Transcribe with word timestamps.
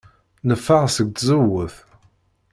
Neffeɣ 0.47 0.83
seg 0.95 1.07
tzewwut. 1.11 1.75